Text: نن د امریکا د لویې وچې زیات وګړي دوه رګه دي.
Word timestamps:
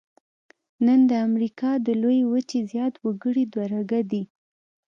نن 0.85 0.99
د 1.09 1.11
امریکا 1.27 1.71
د 1.85 1.87
لویې 2.01 2.25
وچې 2.31 2.59
زیات 2.71 2.93
وګړي 3.05 3.43
دوه 3.53 3.65
رګه 3.73 4.01
دي. 4.11 4.23